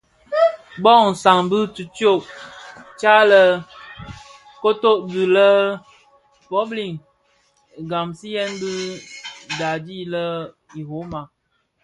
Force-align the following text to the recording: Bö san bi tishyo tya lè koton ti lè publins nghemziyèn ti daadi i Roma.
Bö 0.83 0.93
san 1.23 1.41
bi 1.49 1.59
tishyo 1.75 2.11
tya 2.99 3.15
lè 3.29 3.41
koton 4.61 4.97
ti 5.09 5.23
lè 5.35 5.49
publins 6.49 7.01
nghemziyèn 7.87 8.51
ti 8.61 8.73
daadi 9.57 9.97
i 10.79 10.81
Roma. 10.89 11.21